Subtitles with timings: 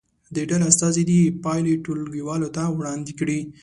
[0.35, 3.39] د ډلې استازي دې پایلې ټولګي والو ته وړاندې کړي.